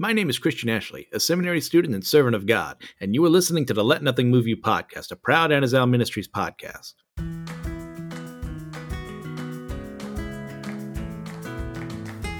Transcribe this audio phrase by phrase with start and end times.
[0.00, 3.28] My name is Christian Ashley, a seminary student and servant of God, and you are
[3.28, 6.94] listening to the Let Nothing Move You podcast, a proud Anazao Ministries podcast.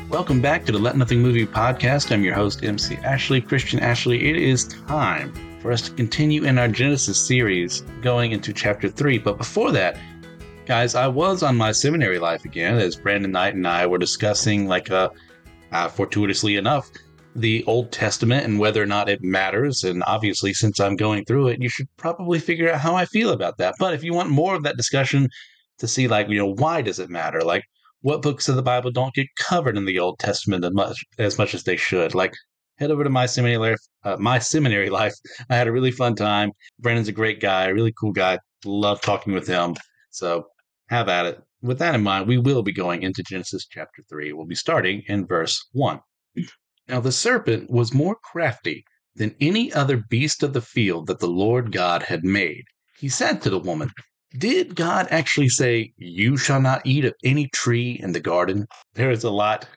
[0.08, 2.12] Welcome back to the Let Nothing Move You podcast.
[2.12, 4.30] I'm your host, MC Ashley, Christian Ashley.
[4.30, 9.18] It is time for us to continue in our Genesis series going into chapter 3.
[9.18, 9.98] But before that,
[10.64, 14.68] guys, I was on my seminary life again as Brandon Knight and I were discussing,
[14.68, 15.08] like, uh,
[15.72, 16.88] uh fortuitously enough,
[17.40, 19.84] the Old Testament and whether or not it matters.
[19.84, 23.30] And obviously, since I'm going through it, you should probably figure out how I feel
[23.30, 23.74] about that.
[23.78, 25.28] But if you want more of that discussion
[25.78, 27.42] to see, like, you know, why does it matter?
[27.42, 27.64] Like,
[28.00, 31.38] what books of the Bible don't get covered in the Old Testament as much as,
[31.38, 32.14] much as they should?
[32.14, 32.34] Like,
[32.78, 33.80] head over to my seminary life.
[34.04, 35.14] Uh, my seminary life.
[35.50, 36.52] I had a really fun time.
[36.78, 38.38] Brandon's a great guy, really cool guy.
[38.64, 39.74] Love talking with him.
[40.10, 40.46] So
[40.88, 41.42] have at it.
[41.60, 44.32] With that in mind, we will be going into Genesis chapter 3.
[44.32, 46.00] We'll be starting in verse 1.
[46.88, 48.84] Now the serpent was more crafty
[49.14, 52.64] than any other beast of the field that the Lord God had made.
[52.98, 53.90] He said to the woman,
[54.38, 58.66] Did God actually say, You shall not eat of any tree in the garden?
[58.94, 59.68] There is a lot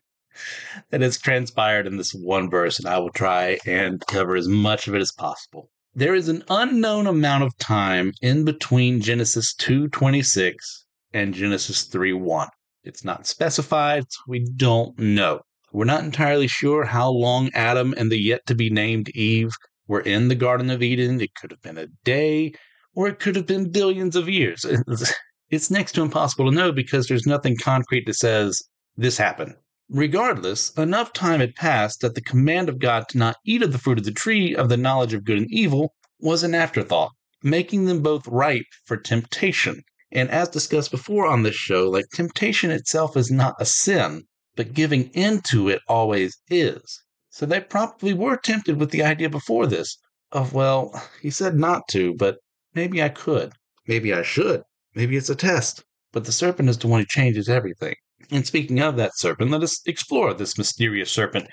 [0.90, 4.88] that has transpired in this one verse, and I will try and cover as much
[4.88, 5.70] of it as possible.
[5.94, 12.48] There is an unknown amount of time in between Genesis 2:26 and Genesis 3:1.
[12.86, 15.42] It's not specified, so we don't know.
[15.74, 19.52] We're not entirely sure how long Adam and the yet to be named Eve
[19.88, 21.22] were in the Garden of Eden.
[21.22, 22.54] It could have been a day,
[22.94, 24.66] or it could have been billions of years.
[25.52, 28.62] It's next to impossible to know because there's nothing concrete that says
[28.96, 29.56] this happened.
[29.90, 33.78] Regardless, enough time had passed that the command of God to not eat of the
[33.78, 37.12] fruit of the tree of the knowledge of good and evil was an afterthought,
[37.44, 39.84] making them both ripe for temptation.
[40.10, 44.24] And as discussed before on this show, like temptation itself is not a sin,
[44.56, 47.02] but giving into it always is.
[47.30, 49.98] So they probably were tempted with the idea before this
[50.32, 52.38] of, well, he said not to, but
[52.74, 53.54] maybe I could.
[53.88, 54.64] Maybe I should.
[54.96, 55.84] Maybe it's a test.
[56.12, 57.96] But the serpent is the one who changes everything.
[58.30, 61.48] And speaking of that serpent, let us explore this mysterious serpent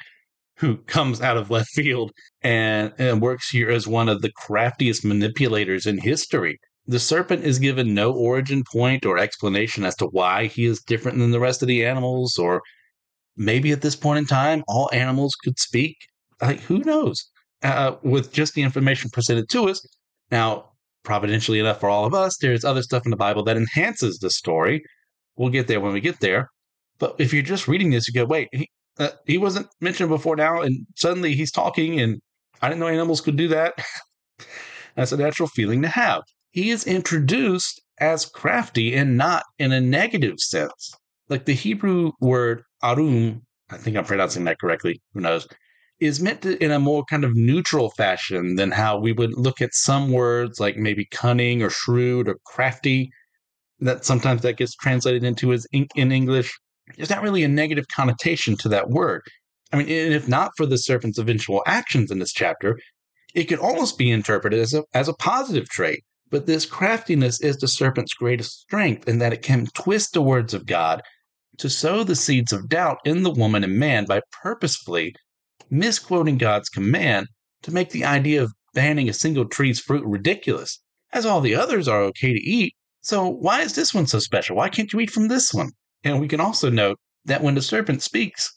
[0.56, 2.10] who comes out of left field
[2.42, 6.58] and, and works here as one of the craftiest manipulators in history.
[6.86, 11.18] The serpent is given no origin point or explanation as to why he is different
[11.18, 12.62] than the rest of the animals or
[13.38, 15.96] maybe at this point in time, all animals could speak.
[16.40, 17.30] Like, who knows?
[17.62, 19.84] Uh, with just the information presented to us.
[20.30, 20.70] Now,
[21.04, 24.30] providentially enough for all of us, there's other stuff in the Bible that enhances the
[24.30, 24.82] story.
[25.36, 26.50] We'll get there when we get there.
[26.98, 28.68] But if you're just reading this, you go, wait, he,
[28.98, 32.20] uh, he wasn't mentioned before now, and suddenly he's talking, and
[32.60, 33.74] I didn't know animals could do that.
[34.96, 36.22] That's a natural feeling to have.
[36.50, 40.92] He is introduced as crafty and not in a negative sense.
[41.28, 45.46] Like the Hebrew word arum, I think I'm pronouncing that correctly, who knows,
[46.00, 49.60] is meant to, in a more kind of neutral fashion than how we would look
[49.60, 53.10] at some words like maybe cunning or shrewd or crafty.
[53.80, 56.56] That sometimes that gets translated into as in, in English.
[56.96, 59.22] There's not really a negative connotation to that word.
[59.72, 62.78] I mean, and if not for the serpent's eventual actions in this chapter,
[63.34, 66.02] it could almost be interpreted as a, as a positive trait.
[66.30, 70.54] But this craftiness is the serpent's greatest strength in that it can twist the words
[70.54, 71.02] of God
[71.58, 75.12] to sow the seeds of doubt in the woman and man by purposefully
[75.68, 77.26] misquoting God's command
[77.62, 80.80] to make the idea of banning a single tree's fruit ridiculous,
[81.12, 82.74] as all the others are okay to eat.
[83.00, 84.54] So, why is this one so special?
[84.54, 85.72] Why can't you eat from this one?
[86.04, 88.52] And we can also note that when the serpent speaks,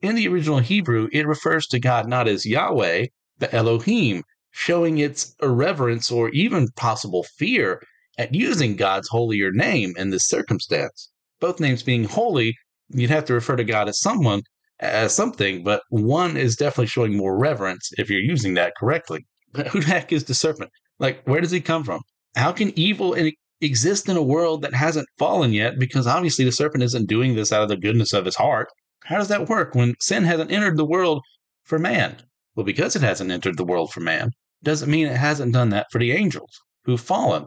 [0.00, 3.06] in the original Hebrew, it refers to God not as Yahweh,
[3.38, 4.22] but Elohim,
[4.52, 7.82] showing its irreverence or even possible fear
[8.16, 12.54] at using God's holier name in this circumstance both names being holy,
[12.88, 14.42] you'd have to refer to God as someone,
[14.80, 19.24] as something, but one is definitely showing more reverence if you're using that correctly.
[19.52, 20.70] But who the heck is the serpent?
[20.98, 22.00] Like, where does he come from?
[22.36, 23.16] How can evil
[23.60, 25.78] exist in a world that hasn't fallen yet?
[25.78, 28.68] Because obviously the serpent isn't doing this out of the goodness of his heart.
[29.04, 31.22] How does that work when sin hasn't entered the world
[31.62, 32.16] for man?
[32.54, 34.30] Well, because it hasn't entered the world for man,
[34.62, 36.50] doesn't mean it hasn't done that for the angels
[36.84, 37.46] who've fallen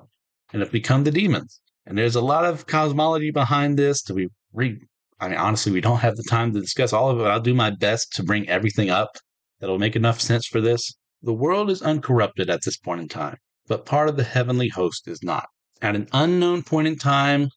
[0.54, 1.60] and have become the demons.
[1.88, 4.02] And there's a lot of cosmology behind this.
[4.04, 4.80] To be re-
[5.20, 7.24] I mean, honestly, we don't have the time to discuss all of it.
[7.24, 9.18] I'll do my best to bring everything up
[9.60, 10.94] that'll make enough sense for this.
[11.24, 13.38] The world is uncorrupted at this point in time,
[13.68, 15.48] but part of the heavenly host is not.
[15.82, 17.50] At an unknown point in time,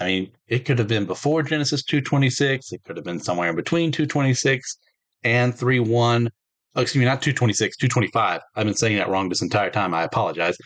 [0.00, 2.72] I mean, it could have been before Genesis 226.
[2.72, 4.78] It could have been somewhere in between 226
[5.22, 6.28] and 3.1.
[6.74, 8.40] Oh, excuse me, not 226, 225.
[8.56, 9.94] I've been saying that wrong this entire time.
[9.94, 10.56] I apologize.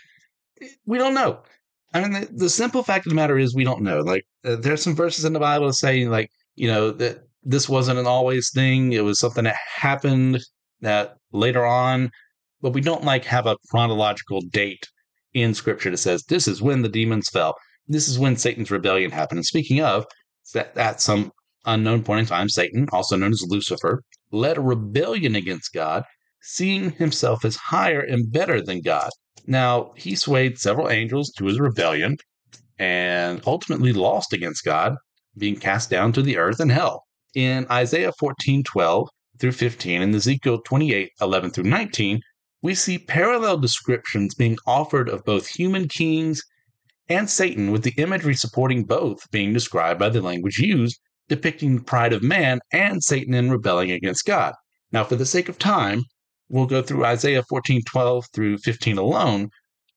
[0.86, 1.42] We don't know.
[1.94, 4.00] I mean, the, the, simple fact of the matter is we don't know.
[4.00, 7.98] Like, uh, there's some verses in the Bible saying, like, you know, that this wasn't
[7.98, 8.92] an always thing.
[8.92, 10.40] It was something that happened
[10.80, 12.10] that later on,
[12.60, 14.86] but we don't like have a chronological date
[15.32, 17.54] in scripture that says this is when the demons fell.
[17.86, 19.38] This is when Satan's rebellion happened.
[19.38, 20.04] And speaking of,
[20.54, 21.30] that at some
[21.66, 26.04] unknown point in time, Satan, also known as Lucifer, led a rebellion against God,
[26.42, 29.10] seeing himself as higher and better than God.
[29.46, 32.16] Now, he swayed several angels to his rebellion
[32.78, 34.96] and ultimately lost against God,
[35.36, 37.04] being cast down to the earth and hell.
[37.34, 39.08] In Isaiah 14 12
[39.38, 42.20] through 15 and Ezekiel 28 11 through 19,
[42.62, 46.42] we see parallel descriptions being offered of both human kings
[47.08, 50.98] and Satan, with the imagery supporting both being described by the language used,
[51.28, 54.54] depicting the pride of man and Satan in rebelling against God.
[54.92, 56.02] Now, for the sake of time,
[56.48, 59.50] we'll go through Isaiah 14 12 through 15 alone,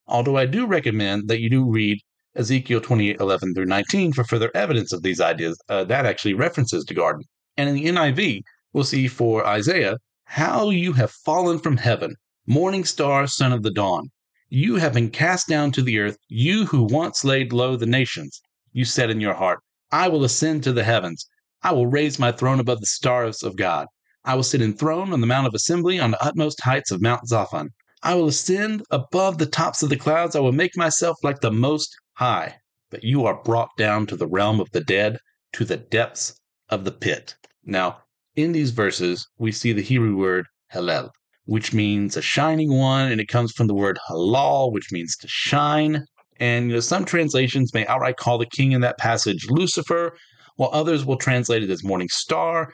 [0.06, 1.98] although I do recommend that you do read
[2.34, 5.58] Ezekiel 28 11 through 19 for further evidence of these ideas.
[5.68, 7.24] Uh, that actually references the garden.
[7.56, 12.16] And in the NIV, we'll see for Isaiah, how you have fallen from heaven,
[12.46, 14.10] morning star, son of the dawn.
[14.48, 18.40] You have been cast down to the earth, you who once laid low the nations.
[18.72, 19.60] You said in your heart,
[19.90, 21.26] I will ascend to the heavens.
[21.62, 23.86] I will raise my throne above the stars of God.
[24.24, 27.28] I will sit enthroned on the Mount of Assembly on the utmost heights of Mount
[27.28, 27.68] Zaphon.
[28.02, 30.36] I will ascend above the tops of the clouds.
[30.36, 32.56] I will make myself like the Most High.
[32.90, 35.18] But you are brought down to the realm of the dead,
[35.54, 36.34] to the depths
[36.68, 37.34] of the pit.
[37.64, 37.98] Now,
[38.36, 41.10] in these verses, we see the Hebrew word Hallel,
[41.44, 45.28] which means a shining one, and it comes from the word halal, which means to
[45.28, 46.04] shine.
[46.38, 50.16] And you know, some translations may outright call the king in that passage Lucifer,
[50.56, 52.72] while others will translate it as morning star,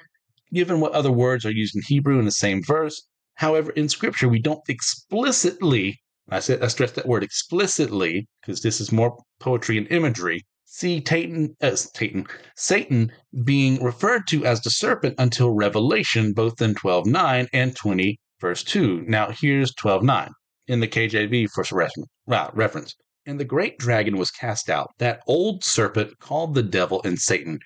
[0.53, 3.07] given what other words are used in Hebrew in the same verse.
[3.35, 8.81] However, in Scripture, we don't explicitly, I, said, I stress that word explicitly, because this
[8.81, 13.13] is more poetry and imagery, see Satan, as uh, Satan, Satan
[13.45, 19.05] being referred to as the serpent until Revelation, both in 12.9 and 20, verse 2.
[19.07, 20.31] Now, here's 12.9
[20.67, 22.95] in the KJV for uh, reference.
[23.27, 27.59] And the great dragon was cast out, that old serpent called the devil and Satan,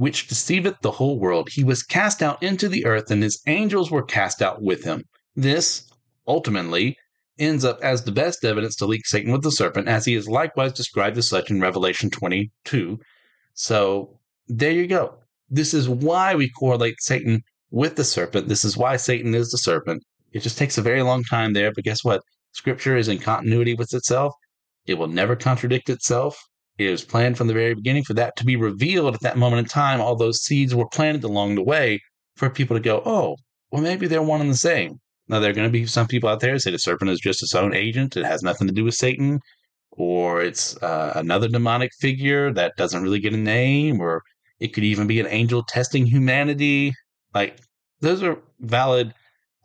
[0.00, 1.50] which deceiveth the whole world.
[1.50, 5.04] He was cast out into the earth, and his angels were cast out with him.
[5.36, 5.90] This,
[6.26, 6.96] ultimately,
[7.38, 10.26] ends up as the best evidence to link Satan with the serpent, as he is
[10.26, 12.98] likewise described as such in Revelation 22.
[13.52, 14.18] So
[14.48, 15.16] there you go.
[15.50, 18.48] This is why we correlate Satan with the serpent.
[18.48, 20.02] This is why Satan is the serpent.
[20.32, 22.22] It just takes a very long time there, but guess what?
[22.52, 24.32] Scripture is in continuity with itself.
[24.86, 26.42] It will never contradict itself.
[26.80, 29.58] It was planned from the very beginning for that to be revealed at that moment
[29.58, 30.00] in time.
[30.00, 32.00] All those seeds were planted along the way
[32.36, 33.36] for people to go, oh,
[33.70, 34.98] well, maybe they're one and the same.
[35.28, 37.42] Now, there are going to be some people out there say the serpent is just
[37.42, 38.16] its own agent.
[38.16, 39.40] It has nothing to do with Satan,
[39.90, 44.22] or it's uh, another demonic figure that doesn't really get a name, or
[44.58, 46.94] it could even be an angel testing humanity.
[47.34, 47.60] Like,
[48.00, 49.12] those are valid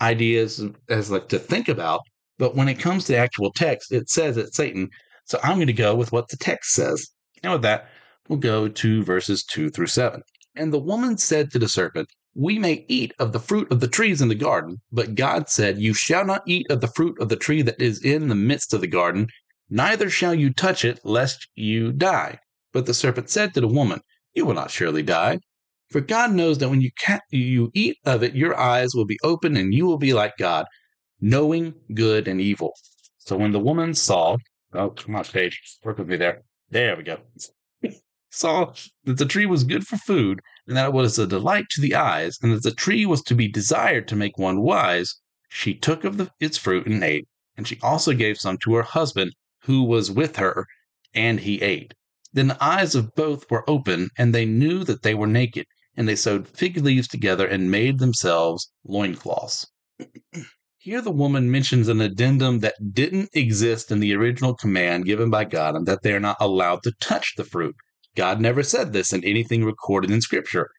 [0.02, 2.02] ideas as like to think about.
[2.38, 4.90] But when it comes to the actual text, it says that Satan.
[5.26, 7.10] So I'm going to go with what the text says.
[7.44, 7.90] And with that,
[8.30, 10.22] we'll go to verses 2 through 7.
[10.56, 13.88] And the woman said to the serpent, We may eat of the fruit of the
[13.88, 17.30] trees in the garden, but God said, You shall not eat of the fruit of
[17.30, 19.28] the tree that is in the midst of the garden,
[19.70, 22.40] neither shall you touch it, lest you die.
[22.72, 24.02] But the serpent said to the woman,
[24.34, 25.40] You will not surely die.
[25.90, 29.20] For God knows that when you, ca- you eat of it, your eyes will be
[29.24, 30.66] open and you will be like God,
[31.20, 32.74] knowing good and evil.
[33.18, 34.38] So when the woman saw
[34.78, 35.78] Oh, come on, page.
[35.84, 36.44] Work with me there.
[36.70, 37.20] There we go.
[38.30, 38.74] Saw
[39.06, 41.96] that the tree was good for food, and that it was a delight to the
[41.96, 45.16] eyes, and that the tree was to be desired to make one wise.
[45.50, 48.84] She took of the, its fruit and ate, and she also gave some to her
[48.84, 50.68] husband, who was with her,
[51.14, 51.94] and he ate.
[52.34, 56.08] Then the eyes of both were open, and they knew that they were naked, and
[56.08, 59.68] they sewed fig leaves together and made themselves loincloths.
[60.86, 65.44] Here, the woman mentions an addendum that didn't exist in the original command given by
[65.44, 67.74] God and that they are not allowed to touch the fruit.
[68.16, 70.70] God never said this in anything recorded in Scripture.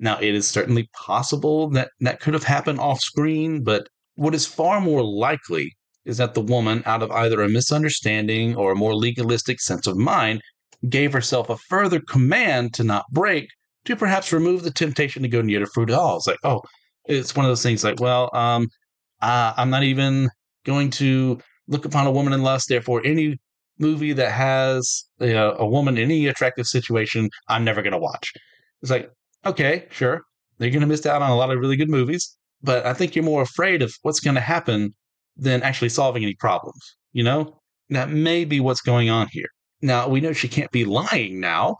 [0.00, 4.46] Now, it is certainly possible that that could have happened off screen, but what is
[4.46, 5.70] far more likely
[6.04, 9.96] is that the woman, out of either a misunderstanding or a more legalistic sense of
[9.96, 10.40] mind,
[10.88, 13.46] gave herself a further command to not break,
[13.84, 16.16] to perhaps remove the temptation to go near the fruit at all.
[16.16, 16.62] It's like, oh,
[17.04, 18.66] it's one of those things like, well, um,
[19.22, 20.28] uh, I'm not even
[20.64, 22.68] going to look upon a woman in lust.
[22.68, 23.38] Therefore, any
[23.78, 27.98] movie that has you know, a woman in any attractive situation, I'm never going to
[27.98, 28.32] watch.
[28.82, 29.10] It's like,
[29.46, 30.22] okay, sure.
[30.58, 33.16] They're going to miss out on a lot of really good movies, but I think
[33.16, 34.94] you're more afraid of what's going to happen
[35.36, 36.96] than actually solving any problems.
[37.12, 37.60] You know,
[37.90, 39.48] that may be what's going on here.
[39.80, 41.76] Now, we know she can't be lying now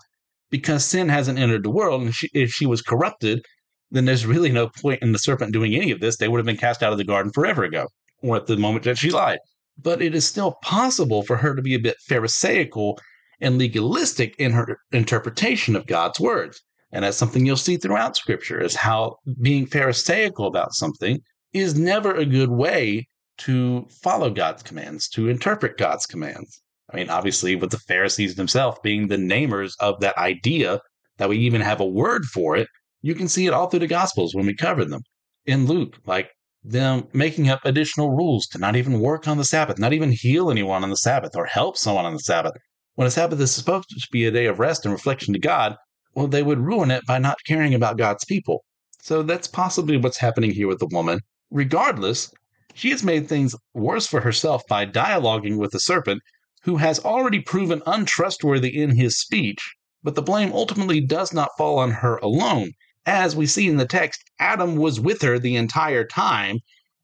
[0.50, 2.02] because sin hasn't entered the world.
[2.02, 3.44] And she, if she was corrupted,
[3.92, 6.16] then there's really no point in the serpent doing any of this.
[6.16, 7.86] They would have been cast out of the garden forever ago,
[8.22, 9.38] or at the moment that she lied.
[9.78, 12.98] But it is still possible for her to be a bit Pharisaical
[13.40, 16.62] and legalistic in her interpretation of God's words.
[16.92, 21.20] And that's something you'll see throughout Scripture is how being Pharisaical about something
[21.52, 23.06] is never a good way
[23.38, 26.62] to follow God's commands, to interpret God's commands.
[26.92, 30.80] I mean, obviously, with the Pharisees themselves being the namers of that idea
[31.18, 32.68] that we even have a word for it,
[33.02, 35.02] you can see it all through the Gospels when we cover them.
[35.44, 36.30] In Luke, like
[36.64, 40.50] them making up additional rules to not even work on the Sabbath, not even heal
[40.50, 42.52] anyone on the Sabbath or help someone on the Sabbath.
[42.94, 45.76] When a Sabbath is supposed to be a day of rest and reflection to God,
[46.14, 48.64] well, they would ruin it by not caring about God's people.
[49.00, 51.20] So that's possibly what's happening here with the woman.
[51.50, 52.30] Regardless,
[52.74, 56.22] she has made things worse for herself by dialoguing with the serpent,
[56.62, 59.74] who has already proven untrustworthy in his speech.
[60.04, 62.72] But the blame ultimately does not fall on her alone.
[63.06, 66.58] As we see in the text, Adam was with her the entire time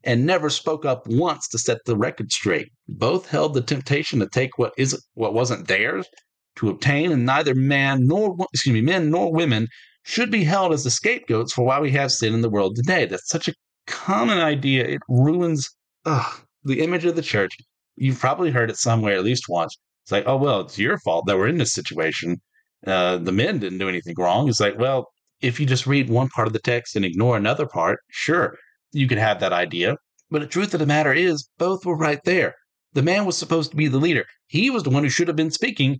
[0.05, 2.71] and never spoke up once to set the record straight.
[2.87, 6.07] Both held the temptation to take what isn't what wasn't theirs
[6.57, 9.69] to obtain, and neither man nor excuse me, men nor women
[10.05, 13.07] should be held as the scapegoats for why we have sin in the world today.
[13.07, 13.55] That's such a
[13.87, 14.85] common idea.
[14.85, 15.69] It ruins
[16.05, 17.57] ugh, the image of the church.
[17.97, 19.76] You've probably heard it somewhere at least once.
[20.05, 22.40] It's like, oh well, it's your fault that we're in this situation.
[22.87, 24.49] Uh, the men didn't do anything wrong.
[24.49, 25.09] It's like, well,
[25.40, 28.57] if you just read one part of the text and ignore another part, sure,
[28.92, 29.97] you could have that idea.
[30.30, 32.54] But the truth of the matter is, both were right there.
[32.92, 34.25] The man was supposed to be the leader.
[34.47, 35.99] He was the one who should have been speaking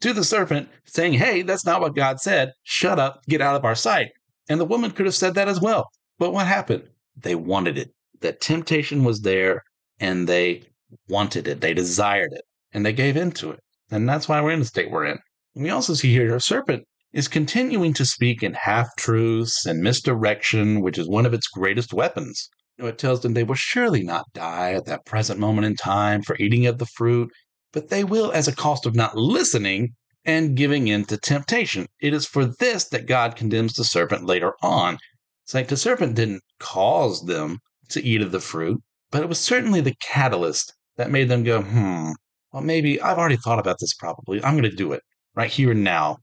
[0.00, 2.52] to the serpent, saying, Hey, that's not what God said.
[2.62, 4.10] Shut up, get out of our sight.
[4.48, 5.88] And the woman could have said that as well.
[6.18, 6.88] But what happened?
[7.16, 7.92] They wanted it.
[8.20, 9.62] That temptation was there
[10.00, 10.62] and they
[11.08, 11.60] wanted it.
[11.60, 13.60] They desired it and they gave into it.
[13.90, 15.18] And that's why we're in the state we're in.
[15.54, 16.84] And we also see here a serpent
[17.18, 21.92] is continuing to speak in half truths and misdirection, which is one of its greatest
[21.92, 22.48] weapons.
[22.78, 26.36] It tells them they will surely not die at that present moment in time for
[26.38, 27.28] eating of the fruit,
[27.72, 31.88] but they will as a cost of not listening and giving in to temptation.
[32.00, 34.96] It is for this that God condemns the serpent later on.
[35.44, 37.58] It's like the serpent didn't cause them
[37.88, 41.62] to eat of the fruit, but it was certainly the catalyst that made them go,
[41.62, 42.12] hmm,
[42.52, 44.40] well, maybe I've already thought about this probably.
[44.44, 45.02] I'm going to do it
[45.34, 46.18] right here and now.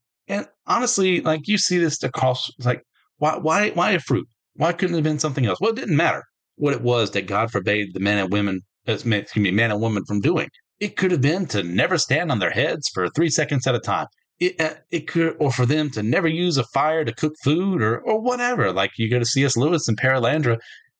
[0.68, 2.82] Honestly, like you see this across, like,
[3.18, 4.28] why, why, why a fruit?
[4.56, 5.60] Why couldn't it have been something else?
[5.60, 6.24] Well, it didn't matter
[6.56, 10.04] what it was that God forbade the men and women, excuse me, man and woman
[10.06, 10.50] from doing.
[10.80, 13.80] It could have been to never stand on their heads for three seconds at a
[13.80, 14.08] time.
[14.40, 17.82] It, uh, it could, or for them to never use a fire to cook food
[17.82, 18.74] or, or whatever.
[18.74, 19.56] Like you go to C.S.
[19.56, 20.58] Lewis and Perelandra,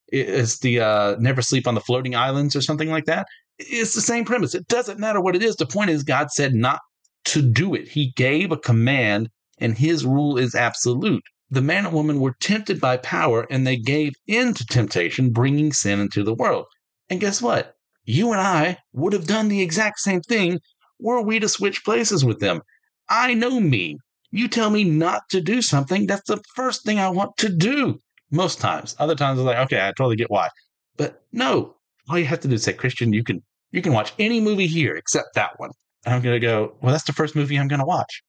[0.08, 3.28] it's the uh, never sleep on the floating islands or something like that.
[3.58, 4.54] It's the same premise.
[4.54, 5.56] It doesn't matter what it is.
[5.56, 6.80] The point is, God said not
[7.26, 7.88] to do it.
[7.88, 11.24] He gave a command, and his rule is absolute.
[11.50, 15.72] The man and woman were tempted by power, and they gave in to temptation, bringing
[15.72, 16.66] sin into the world.
[17.10, 17.76] And guess what?
[18.04, 20.60] You and I would have done the exact same thing
[21.00, 22.62] were we to switch places with them.
[23.10, 23.98] I know me.
[24.32, 28.00] You tell me not to do something, that's the first thing I want to do.
[28.32, 28.96] Most times.
[29.00, 30.50] Other times I'm like, okay, I totally get why.
[30.98, 31.76] But no,
[32.10, 34.68] all you have to do is say, Christian, you can you can watch any movie
[34.68, 35.72] here except that one.
[36.06, 38.24] And I'm gonna go, well, that's the first movie I'm gonna watch.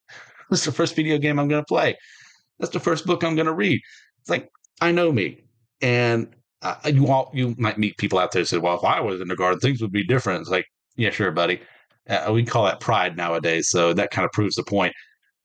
[0.50, 1.96] That's the first video game I'm gonna play.
[2.58, 3.80] That's the first book I'm gonna read.
[4.20, 4.48] It's like
[4.80, 5.44] I know me,
[5.80, 6.28] and
[6.62, 9.20] uh, you all you might meet people out there who say, "Well, if I was
[9.20, 11.60] in the garden, things would be different." It's like, yeah, sure, buddy.
[12.08, 14.94] Uh, we call that pride nowadays, so that kind of proves the point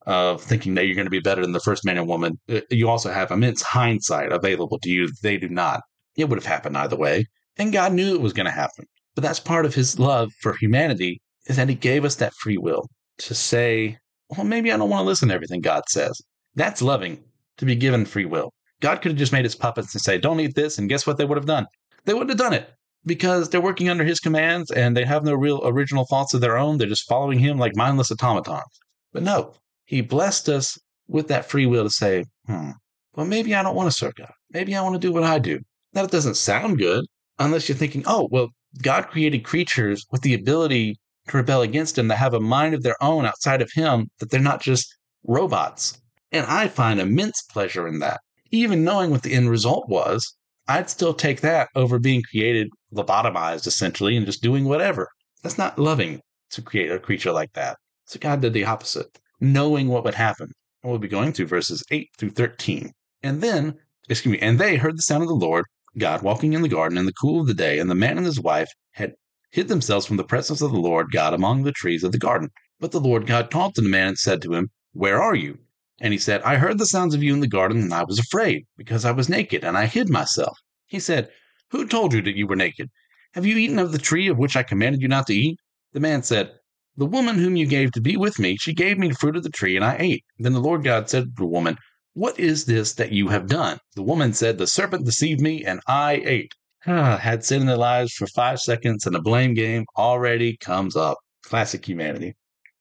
[0.08, 2.40] of thinking that you're going to be better than the first man and woman.
[2.50, 5.10] Uh, you also have immense hindsight available to you.
[5.22, 5.82] They do not.
[6.18, 7.26] It would have happened either way,
[7.58, 8.86] and God knew it was going to happen.
[9.16, 12.58] But that's part of His love for humanity is that He gave us that free
[12.58, 12.88] will
[13.20, 13.98] to say,
[14.36, 16.22] "Well, maybe I don't want to listen to everything God says."
[16.56, 17.24] That's loving
[17.58, 18.52] to be given free will.
[18.82, 20.78] God could have just made his puppets and say, don't eat this.
[20.78, 21.68] And guess what they would have done?
[22.06, 22.74] They wouldn't have done it
[23.06, 26.58] because they're working under his commands and they have no real original thoughts of their
[26.58, 26.78] own.
[26.78, 28.80] They're just following him like mindless automatons.
[29.14, 29.54] But no,
[29.86, 32.72] he blessed us with that free will to say, hmm,
[33.16, 34.32] well, maybe I don't want to serve God.
[34.52, 35.60] Maybe I want to do what I do.
[35.94, 37.06] Now, it doesn't sound good
[37.38, 38.48] unless you're thinking, oh, well,
[38.82, 40.98] God created creatures with the ability
[41.28, 44.30] to rebel against him, that have a mind of their own outside of him, that
[44.30, 46.02] they're not just robots.
[46.32, 50.36] And I find immense pleasure in that even knowing what the end result was,
[50.68, 55.08] I'd still take that over being created lobotomized essentially and just doing whatever.
[55.42, 57.78] That's not loving to create a creature like that.
[58.06, 60.52] So God did the opposite, knowing what would happen.
[60.84, 62.92] And we'll be going through verses 8 through 13.
[63.24, 63.78] And then,
[64.10, 65.66] excuse me, and they heard the sound of the Lord,
[65.98, 68.26] God walking in the garden in the cool of the day, and the man and
[68.26, 69.14] his wife had
[69.52, 72.50] hid themselves from the presence of the Lord God among the trees of the garden.
[72.80, 75.60] But the Lord God called to the man and said to him, Where are you?
[76.00, 78.18] And he said, I heard the sounds of you in the garden, and I was
[78.18, 80.58] afraid, because I was naked, and I hid myself.
[80.88, 81.30] He said,
[81.70, 82.90] Who told you that you were naked?
[83.34, 85.60] Have you eaten of the tree of which I commanded you not to eat?
[85.94, 86.54] The man said,
[86.98, 89.44] The woman whom you gave to be with me, she gave me the fruit of
[89.44, 90.24] the tree, and I ate.
[90.40, 91.78] Then the Lord God said to the woman,
[92.14, 93.80] What is this that you have done?
[93.96, 96.54] The woman said, The serpent deceived me, and I ate.
[96.84, 101.20] Had sin in their lives for five seconds, and the blame game already comes up.
[101.44, 102.36] Classic humanity.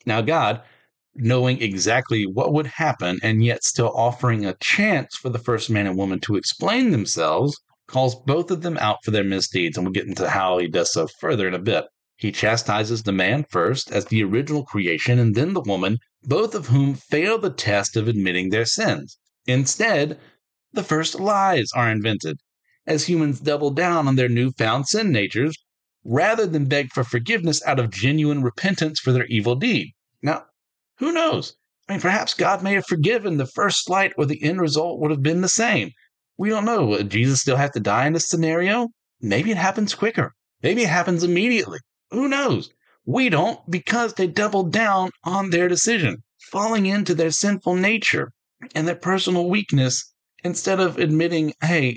[0.07, 0.63] Now, God,
[1.15, 5.87] knowing exactly what would happen and yet still offering a chance for the first man
[5.87, 9.93] and woman to explain themselves, calls both of them out for their misdeeds, and we'll
[9.93, 11.85] get into how he does so further in a bit.
[12.17, 16.69] He chastises the man first as the original creation and then the woman, both of
[16.69, 19.19] whom fail the test of admitting their sins.
[19.47, 20.19] Instead,
[20.73, 22.39] the first lies are invented
[22.91, 25.57] as humans double down on their newfound sin natures
[26.05, 29.93] rather than beg for forgiveness out of genuine repentance for their evil deed.
[30.23, 30.47] Now,
[30.99, 31.55] who knows?
[31.89, 35.13] I mean, perhaps God may have forgiven the first slight or the end result would
[35.13, 35.93] have been the same.
[36.37, 36.85] We don't know.
[36.87, 38.89] Would Jesus still have to die in this scenario?
[39.21, 40.33] Maybe it happens quicker.
[40.61, 41.79] Maybe it happens immediately.
[42.11, 42.71] Who knows?
[43.07, 48.33] We don't because they doubled down on their decision, falling into their sinful nature
[48.75, 51.97] and their personal weakness instead of admitting, hey,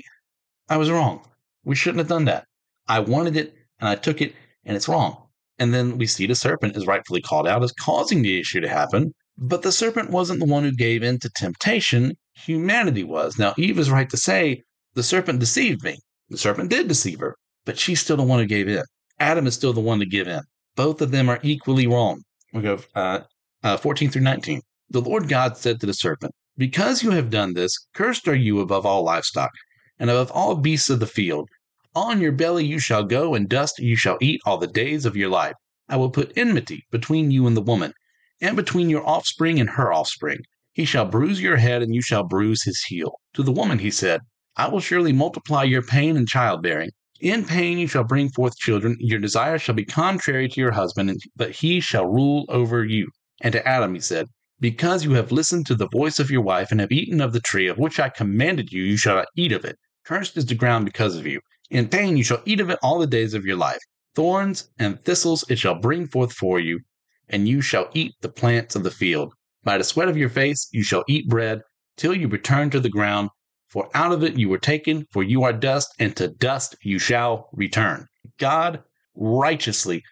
[0.68, 1.20] I was wrong.
[1.64, 2.46] We shouldn't have done that.
[2.88, 5.28] I wanted it and I took it and it's wrong.
[5.58, 8.68] And then we see the serpent is rightfully called out as causing the issue to
[8.68, 9.14] happen.
[9.36, 13.38] But the serpent wasn't the one who gave in to temptation humanity was.
[13.38, 14.62] Now, Eve is right to say,
[14.94, 15.98] the serpent deceived me.
[16.28, 18.82] The serpent did deceive her, but she's still the one who gave in.
[19.20, 20.40] Adam is still the one to give in.
[20.76, 22.22] Both of them are equally wrong.
[22.52, 23.20] We go uh,
[23.62, 24.60] uh, 14 through 19.
[24.90, 28.60] The Lord God said to the serpent, Because you have done this, cursed are you
[28.60, 29.50] above all livestock,
[29.98, 31.48] and above all beasts of the field.
[31.94, 35.16] On your belly you shall go, and dust you shall eat all the days of
[35.16, 35.54] your life.
[35.88, 37.92] I will put enmity between you and the woman,
[38.40, 40.40] and between your offspring and her offspring.
[40.72, 43.20] He shall bruise your head, and you shall bruise his heel.
[43.34, 44.22] To the woman he said,
[44.56, 46.90] I will surely multiply your pain in childbearing.
[47.20, 48.96] In pain you shall bring forth children.
[48.98, 53.08] Your desire shall be contrary to your husband, but he shall rule over you.
[53.40, 54.26] And to Adam he said,
[54.58, 57.40] Because you have listened to the voice of your wife, and have eaten of the
[57.40, 59.76] tree of which I commanded you, you shall not eat of it.
[60.04, 61.40] Cursed is the ground because of you.
[61.70, 63.80] In pain you shall eat of it all the days of your life.
[64.14, 66.80] Thorns and thistles it shall bring forth for you,
[67.28, 69.32] and you shall eat the plants of the field.
[69.62, 71.62] By the sweat of your face you shall eat bread
[71.96, 73.30] till you return to the ground,
[73.68, 76.98] for out of it you were taken, for you are dust, and to dust you
[76.98, 78.06] shall return.
[78.38, 78.82] God
[79.14, 80.02] righteously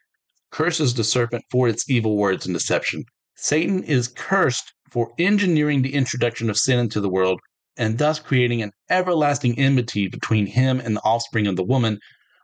[0.50, 3.04] curses the serpent for its evil words and deception.
[3.36, 7.40] Satan is cursed for engineering the introduction of sin into the world
[7.76, 11.98] and thus creating an everlasting enmity between him and the offspring of the woman,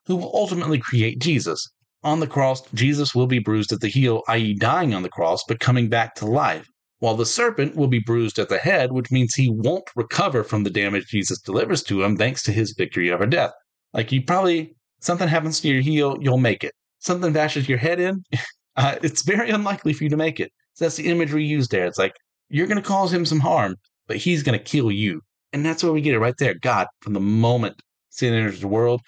[0.07, 1.67] who will ultimately create Jesus.
[2.03, 5.43] On the cross, Jesus will be bruised at the heel, i.e., dying on the cross,
[5.47, 6.67] but coming back to life
[7.01, 10.65] while the serpent will be bruised at the head, which means he won't recover from
[10.65, 13.53] the damage Jesus delivers to him thanks to his victory over death.
[13.93, 16.73] Like you probably, something happens to your heel, you'll make it.
[16.99, 18.25] Something bashes your head in,
[18.77, 20.51] uh, it's very unlikely for you to make it.
[20.75, 21.87] So that's the imagery used there.
[21.87, 22.15] It's like
[22.49, 23.77] you're going to cause him some harm,
[24.09, 25.21] but he's going to kill you.
[25.53, 26.55] And that's where we get it right there.
[26.55, 29.01] God, from the moment sin enters the world,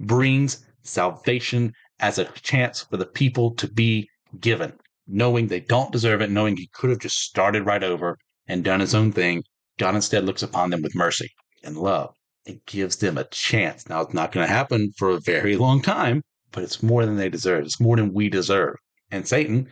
[0.00, 4.08] brings salvation as a chance for the people to be
[4.40, 4.72] given
[5.06, 8.80] knowing they don't deserve it, knowing he could have just started right over and done
[8.80, 9.42] his own thing,
[9.78, 11.30] God instead looks upon them with mercy
[11.62, 12.14] and love
[12.46, 13.88] and gives them a chance.
[13.88, 17.16] Now, it's not going to happen for a very long time, but it's more than
[17.16, 17.64] they deserve.
[17.64, 18.76] It's more than we deserve.
[19.10, 19.68] And Satan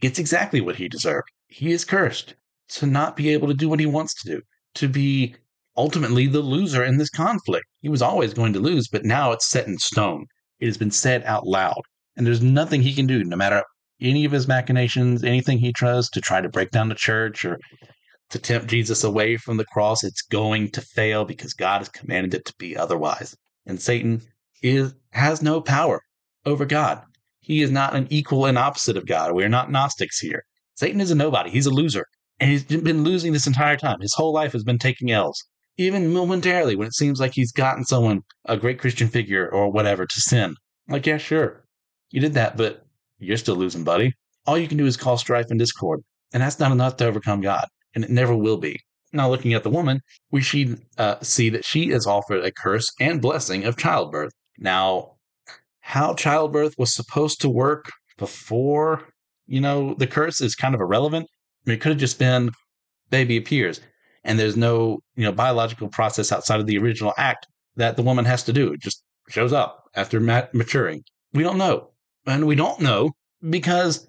[0.00, 1.28] gets exactly what he deserved.
[1.48, 2.34] He is cursed
[2.68, 4.42] to not be able to do what he wants to do,
[4.74, 5.34] to be
[5.76, 7.66] ultimately the loser in this conflict.
[7.80, 10.26] He was always going to lose, but now it's set in stone.
[10.58, 11.80] It has been said out loud.
[12.16, 13.62] And there's nothing he can do, no matter
[14.00, 17.58] any of his machinations, anything he tries to try to break down the church or
[18.30, 22.34] to tempt Jesus away from the cross, it's going to fail because God has commanded
[22.34, 23.36] it to be otherwise.
[23.66, 24.22] And Satan
[24.62, 26.00] is has no power
[26.44, 27.02] over God.
[27.40, 29.32] He is not an equal and opposite of God.
[29.32, 30.42] We're not Gnostics here.
[30.74, 31.50] Satan is a nobody.
[31.50, 32.04] He's a loser.
[32.38, 34.00] And he's been losing this entire time.
[34.00, 35.42] His whole life has been taking L's.
[35.78, 40.06] Even momentarily, when it seems like he's gotten someone, a great Christian figure or whatever,
[40.06, 40.54] to sin.
[40.88, 41.64] Like, yeah, sure,
[42.10, 42.86] you did that, but
[43.18, 44.12] you're still losing, buddy.
[44.46, 46.00] All you can do is cause strife and discord,
[46.32, 48.78] and that's not enough to overcome God, and it never will be.
[49.12, 52.90] Now, looking at the woman, we should uh, see that she is offered a curse
[53.00, 54.32] and blessing of childbirth.
[54.58, 55.16] Now,
[55.80, 59.08] how childbirth was supposed to work before,
[59.46, 61.28] you know, the curse is kind of irrelevant.
[61.66, 62.50] I mean, it could have just been
[63.10, 63.80] baby appears,
[64.24, 68.24] and there's no, you know, biological process outside of the original act that the woman
[68.24, 68.72] has to do.
[68.72, 71.02] It just shows up after mat- maturing.
[71.32, 71.90] We don't know.
[72.26, 73.10] And we don't know
[73.50, 74.06] because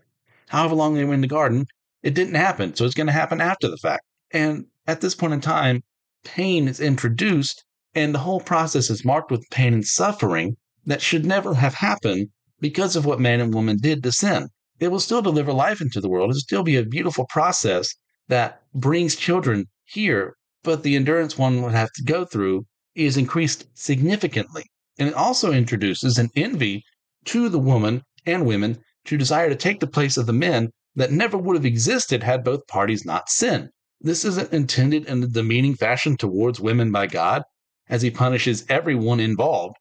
[0.49, 1.65] however long they were in the garden,
[2.03, 2.75] it didn't happen.
[2.75, 4.03] So it's going to happen after the fact.
[4.31, 5.83] And at this point in time,
[6.23, 7.63] pain is introduced,
[7.95, 12.29] and the whole process is marked with pain and suffering that should never have happened
[12.59, 14.49] because of what man and woman did to sin.
[14.79, 16.29] It will still deliver life into the world.
[16.29, 17.93] It'll still be a beautiful process
[18.27, 23.65] that brings children here, but the endurance one would have to go through is increased
[23.73, 24.65] significantly.
[24.99, 26.83] And it also introduces an envy
[27.25, 31.11] to the woman and women to desire to take the place of the men that
[31.11, 33.69] never would have existed had both parties not sinned.
[34.01, 37.43] This isn't intended in a demeaning fashion towards women by God,
[37.89, 39.75] as he punishes everyone involved.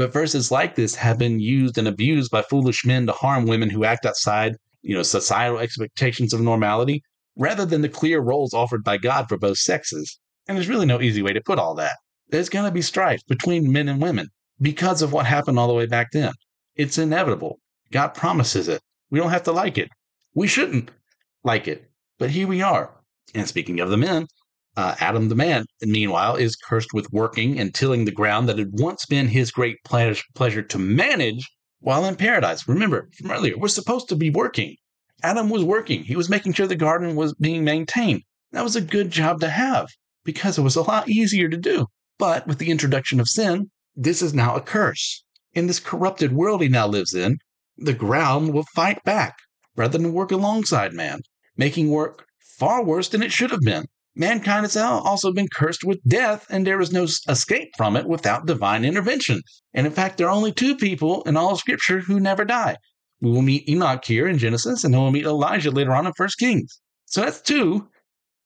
[0.00, 3.68] But verses like this have been used and abused by foolish men to harm women
[3.68, 7.02] who act outside, you know, societal expectations of normality,
[7.36, 10.18] rather than the clear roles offered by God for both sexes.
[10.48, 11.98] And there's really no easy way to put all that.
[12.30, 15.74] There's going to be strife between men and women because of what happened all the
[15.74, 16.32] way back then.
[16.76, 17.60] It's inevitable.
[17.92, 18.80] God promises it.
[19.10, 19.90] We don't have to like it.
[20.32, 20.90] We shouldn't
[21.44, 21.90] like it.
[22.18, 22.90] But here we are.
[23.34, 24.28] And speaking of the men,
[24.76, 28.70] uh, Adam the man, meanwhile, is cursed with working and tilling the ground that had
[28.72, 31.48] once been his great ple- pleasure to manage
[31.80, 32.66] while in paradise.
[32.68, 34.76] Remember from earlier, we're supposed to be working.
[35.22, 36.04] Adam was working.
[36.04, 38.22] He was making sure the garden was being maintained.
[38.52, 39.88] That was a good job to have
[40.24, 41.86] because it was a lot easier to do.
[42.18, 45.24] But with the introduction of sin, this is now a curse.
[45.52, 47.38] In this corrupted world he now lives in,
[47.76, 49.36] the ground will fight back
[49.76, 51.20] rather than work alongside man,
[51.56, 52.26] making work
[52.58, 53.86] far worse than it should have been.
[54.20, 58.44] Mankind has also been cursed with death, and there is no escape from it without
[58.44, 59.40] divine intervention.
[59.72, 62.76] And in fact, there are only two people in all of Scripture who never die.
[63.22, 66.12] We will meet Enoch here in Genesis, and then we'll meet Elijah later on in
[66.18, 66.82] First Kings.
[67.06, 67.88] So that's two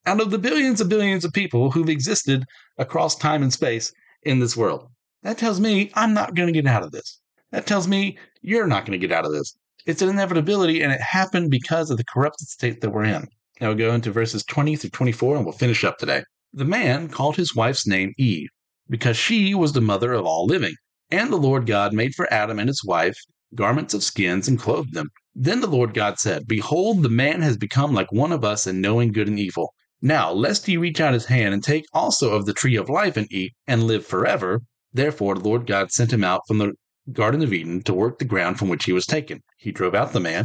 [0.07, 2.45] out of the billions and billions of people who've existed
[2.79, 4.87] across time and space in this world.
[5.25, 7.19] That tells me I'm not going to get out of this.
[7.51, 9.57] That tells me you're not going to get out of this.
[9.87, 13.27] It's an inevitability, and it happened because of the corrupted state that we're in.
[13.61, 16.25] Now we'll go into verses 20 through 24, and we'll finish up today.
[16.53, 18.49] The man called his wife's name Eve,
[18.89, 20.75] because she was the mother of all living.
[21.11, 23.17] And the Lord God made for Adam and his wife
[23.55, 25.09] garments of skins and clothed them.
[25.35, 28.81] Then the Lord God said, Behold, the man has become like one of us in
[28.81, 29.73] knowing good and evil.
[30.03, 33.17] Now, lest he reach out his hand and take also of the tree of life
[33.17, 34.61] and eat and live forever.
[34.93, 36.73] Therefore, the Lord God sent him out from the
[37.13, 39.41] Garden of Eden to work the ground from which he was taken.
[39.59, 40.45] He drove out the man,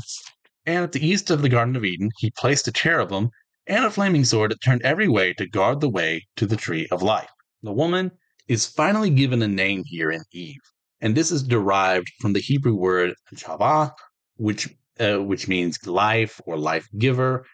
[0.66, 3.30] and at the east of the Garden of Eden he placed a cherubim
[3.68, 6.88] and a flaming sword that turned every way to guard the way to the tree
[6.92, 7.30] of life.
[7.62, 8.12] The woman
[8.48, 10.62] is finally given a name here in Eve,
[11.02, 13.92] and this is derived from the Hebrew word chava,
[14.38, 14.70] which
[15.00, 17.46] uh, which means life or life giver.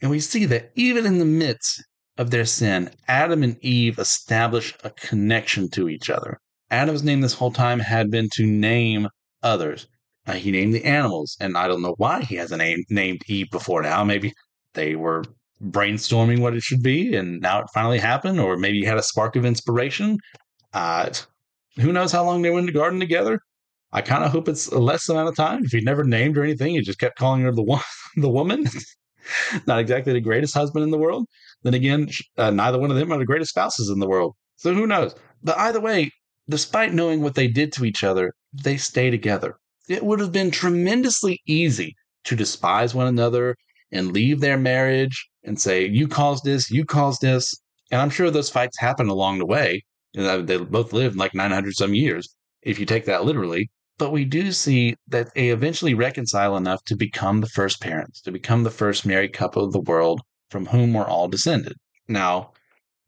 [0.00, 1.82] And we see that even in the midst
[2.16, 6.38] of their sin, Adam and Eve establish a connection to each other.
[6.70, 9.08] Adam's name this whole time had been to name
[9.42, 9.86] others.
[10.26, 13.48] Uh, he named the animals, and I don't know why he hasn't name, named Eve
[13.50, 14.02] before now.
[14.02, 14.32] Maybe
[14.74, 15.24] they were
[15.62, 19.02] brainstorming what it should be, and now it finally happened, or maybe he had a
[19.02, 20.18] spark of inspiration.
[20.72, 21.10] Uh,
[21.76, 23.40] who knows how long they were in the garden together?
[23.92, 25.64] I kind of hope it's a less amount of time.
[25.64, 27.82] If he never named her anything, he just kept calling her the one,
[28.16, 28.66] the woman.
[29.66, 31.26] Not exactly the greatest husband in the world.
[31.62, 34.34] Then again, uh, neither one of them are the greatest spouses in the world.
[34.56, 35.14] So who knows?
[35.42, 36.10] But either way,
[36.48, 39.56] despite knowing what they did to each other, they stay together.
[39.88, 41.94] It would have been tremendously easy
[42.24, 43.56] to despise one another
[43.92, 47.54] and leave their marriage and say, You caused this, you caused this.
[47.90, 49.84] And I'm sure those fights happen along the way.
[50.14, 53.70] They both lived like 900 some years, if you take that literally.
[53.98, 58.32] But we do see that they eventually reconcile enough to become the first parents, to
[58.32, 60.20] become the first married couple of the world
[60.50, 61.74] from whom we're all descended.
[62.08, 62.52] Now,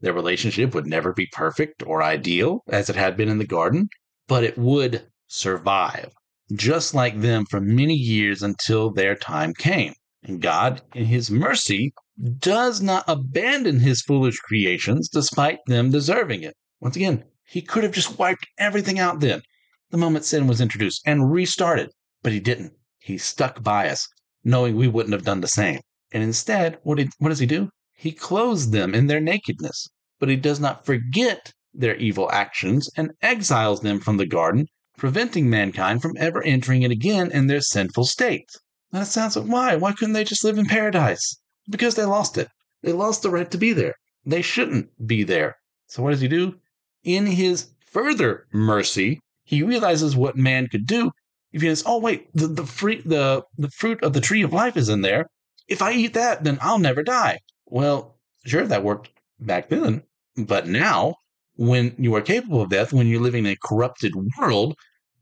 [0.01, 3.89] their relationship would never be perfect or ideal as it had been in the garden,
[4.29, 6.13] but it would survive,
[6.53, 9.95] just like them for many years until their time came.
[10.23, 11.93] And God, in His mercy,
[12.39, 16.55] does not abandon His foolish creations despite them deserving it.
[16.81, 19.43] Once again, He could have just wiped everything out then,
[19.91, 21.91] the moment sin was introduced, and restarted,
[22.23, 22.73] but He didn't.
[22.99, 24.09] He stuck by us,
[24.45, 25.81] knowing we wouldn't have done the same.
[26.13, 27.71] And instead, what, what does He do?
[28.01, 29.89] He clothes them in their nakedness,
[30.21, 35.49] but he does not forget their evil actions and exiles them from the garden, preventing
[35.49, 38.51] mankind from ever entering it again in their sinful state.
[38.93, 39.77] Now it sounds like why?
[39.77, 41.39] Why couldn't they just live in paradise?
[41.71, 42.49] Because they lost it.
[42.83, 43.95] They lost the right to be there.
[44.27, 45.57] They shouldn't be there.
[45.87, 46.59] So what does he do?
[47.05, 51.11] In his further mercy, he realizes what man could do.
[51.53, 54.53] If he says, "Oh wait, the the free the the fruit of the tree of
[54.53, 55.31] life is in there.
[55.67, 60.03] If I eat that, then I'll never die." Well, sure, that worked back then.
[60.37, 61.15] But now,
[61.57, 64.77] when you are capable of death, when you're living in a corrupted world,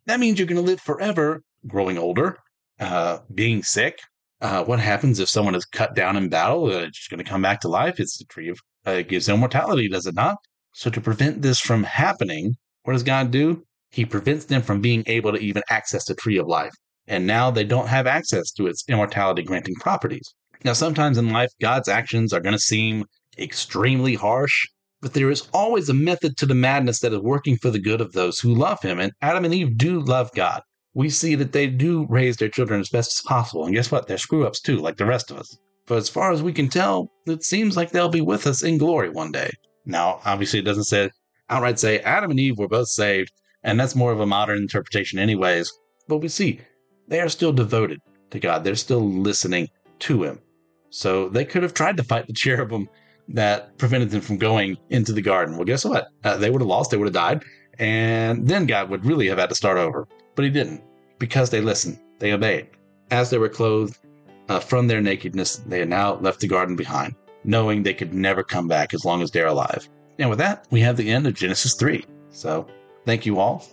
[0.07, 2.39] that means you're going to live forever, growing older,
[2.81, 3.99] uh, being sick,
[4.41, 6.67] Uh, what happens if someone is cut down in battle?
[6.67, 7.99] Uh, it's going to come back to life.
[7.99, 10.37] It's the tree of uh, it gives immortality, does it not?
[10.75, 13.65] So to prevent this from happening, what does God do?
[13.91, 16.75] He prevents them from being able to even access the tree of life.
[17.09, 20.35] And now they don't have access to its immortality granting properties.
[20.65, 23.05] Now, sometimes in life, God's actions are going to seem
[23.39, 24.67] extremely harsh,
[25.01, 28.01] but there is always a method to the madness that is working for the good
[28.01, 28.99] of those who love Him.
[28.99, 30.63] And Adam and Eve do love God.
[30.95, 33.67] We see that they do raise their children as best as possible.
[33.67, 34.07] And guess what?
[34.07, 35.59] They're screw ups too, like the rest of us.
[35.87, 38.79] But as far as we can tell, it seems like they'll be with us in
[38.79, 39.51] glory one day.
[39.85, 41.11] Now, obviously, it doesn't say
[41.49, 43.31] outright say Adam and Eve were both saved,
[43.63, 45.73] and that's more of a modern interpretation, anyways.
[46.09, 46.61] But we see
[47.07, 48.65] they are still devoted to God.
[48.65, 49.69] They're still listening
[50.01, 50.41] to Him.
[50.91, 52.89] So they could have tried to fight the cherubim
[53.29, 55.57] that prevented them from going into the garden.
[55.57, 56.09] Well, guess what?
[56.25, 57.45] Uh, they would have lost, they would have died,
[57.79, 60.07] and then God would really have had to start over.
[60.35, 60.83] But He didn't
[61.19, 62.69] because they listened, they obeyed.
[63.11, 63.99] As they were clothed
[64.49, 68.43] uh, from their nakedness, they had now left the garden behind, knowing they could never
[68.43, 69.89] come back as long as they're alive.
[70.19, 72.05] And with that, we have the end of Genesis 3.
[72.31, 72.67] So
[73.05, 73.67] thank you all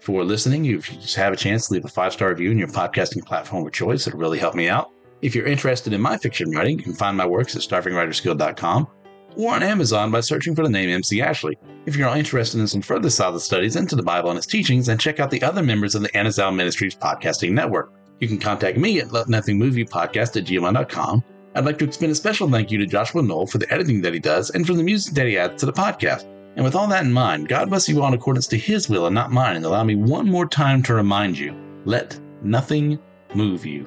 [0.00, 0.64] for listening.
[0.66, 3.24] If you just have a chance, to leave a five star review in your podcasting
[3.24, 4.06] platform of choice.
[4.06, 4.90] It'll really help me out.
[5.22, 8.88] If you're interested in my fiction writing, you can find my works at starvingwritersguild.com
[9.36, 11.58] or on Amazon by searching for the name MC Ashley.
[11.84, 14.98] If you're interested in some further solid studies into the Bible and its teachings, then
[14.98, 17.92] check out the other members of the Anazao Ministries podcasting network.
[18.20, 21.24] You can contact me at letnothingmoveyoupodcast at gmail.com.
[21.54, 24.14] I'd like to extend a special thank you to Joshua Knoll for the editing that
[24.14, 26.24] he does and for the music that he adds to the podcast.
[26.56, 29.06] And with all that in mind, God bless you all in accordance to his will
[29.06, 32.98] and not mine, and allow me one more time to remind you let nothing
[33.34, 33.86] move you.